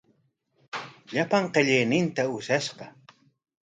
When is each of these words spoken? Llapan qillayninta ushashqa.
Llapan 1.15 1.45
qillayninta 1.53 2.21
ushashqa. 2.35 2.85